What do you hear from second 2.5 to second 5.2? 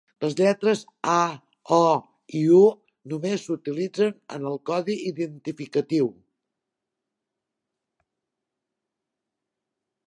Ü només s'utilitzen en el codi